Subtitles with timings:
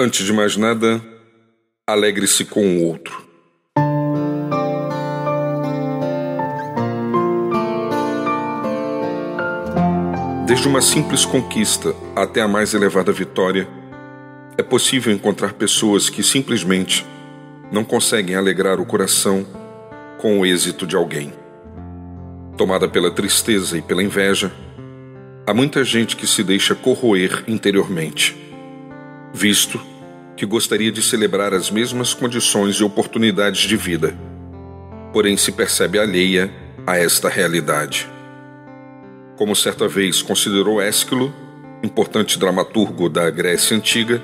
[0.00, 1.02] Antes de mais nada,
[1.84, 3.20] alegre-se com o outro.
[10.46, 13.68] Desde uma simples conquista até a mais elevada vitória,
[14.56, 17.04] é possível encontrar pessoas que simplesmente
[17.72, 19.44] não conseguem alegrar o coração
[20.18, 21.32] com o êxito de alguém.
[22.56, 24.52] Tomada pela tristeza e pela inveja,
[25.44, 28.37] há muita gente que se deixa corroer interiormente
[29.32, 29.80] visto
[30.36, 34.16] que gostaria de celebrar as mesmas condições e oportunidades de vida,
[35.12, 36.50] porém se percebe alheia
[36.86, 38.08] a esta realidade.
[39.36, 41.34] Como certa vez considerou Ésquilo,
[41.82, 44.22] importante dramaturgo da Grécia Antiga,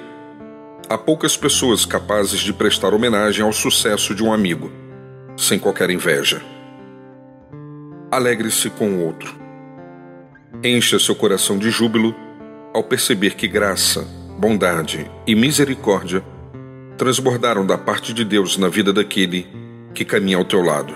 [0.89, 4.71] há poucas pessoas capazes de prestar homenagem ao sucesso de um amigo,
[5.37, 6.43] sem qualquer inveja.
[8.11, 9.35] Alegre-se com o outro.
[10.63, 12.15] Encha seu coração de júbilo
[12.73, 14.07] ao perceber que graça,
[14.45, 16.23] bondade e misericórdia
[16.99, 19.47] transbordaram da parte de Deus na vida daquele
[19.95, 20.95] que caminha ao teu lado.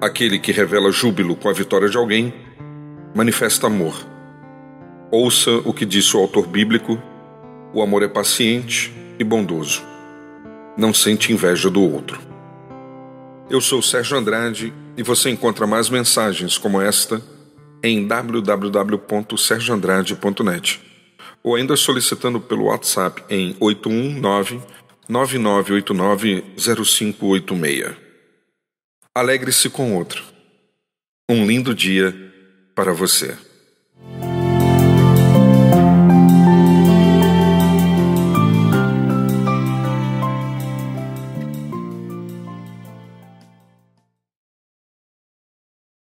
[0.00, 2.32] Aquele que revela júbilo com a vitória de alguém
[3.12, 3.96] manifesta amor.
[5.10, 7.02] Ouça o que disse o autor bíblico:
[7.74, 9.82] o amor é paciente e bondoso.
[10.78, 12.20] Não sente inveja do outro.
[13.50, 17.20] Eu sou Sérgio Andrade e você encontra mais mensagens como esta
[17.82, 20.89] em www.sergioandrade.net
[21.42, 24.60] ou ainda solicitando pelo WhatsApp em 819
[25.08, 27.96] 9989 0586.
[29.14, 30.22] Alegre-se com outro.
[31.28, 32.14] Um lindo dia
[32.74, 33.36] para você.